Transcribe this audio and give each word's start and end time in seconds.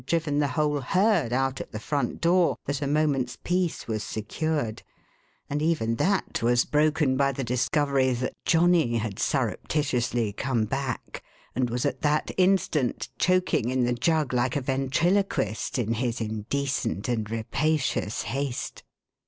driven 0.07 0.39
the 0.39 0.47
whole 0.57 0.81
herd 0.81 1.31
out 1.31 1.61
at 1.61 1.71
the 1.71 1.79
front 1.79 2.19
door, 2.19 2.57
that 2.65 2.81
a 2.81 2.87
moment's 2.87 3.37
peace 3.43 3.87
was 3.87 4.03
506 4.03 4.05
THE 4.39 4.45
HAUNTED 4.45 4.49
MAN. 4.57 4.63
secured; 4.77 4.83
and 5.47 5.61
even 5.61 5.95
that 5.97 6.41
was 6.41 6.65
broken 6.65 7.15
by 7.17 7.31
the 7.31 7.43
discovery 7.43 8.09
that 8.13 8.33
Johnny 8.43 8.97
had 8.97 9.19
surreptitiously 9.19 10.33
come 10.33 10.65
back, 10.65 11.21
and 11.53 11.69
was 11.69 11.85
at 11.85 12.01
that 12.01 12.31
instant 12.35 13.09
choking 13.19 13.69
in 13.69 13.83
the 13.83 13.93
jug 13.93 14.33
like 14.33 14.55
a 14.55 14.61
ventriloquist, 14.61 15.77
in 15.77 15.93
his 15.93 16.19
indecent 16.19 17.07
and 17.07 17.29
rapacious 17.29 18.23
haste. 18.23 18.81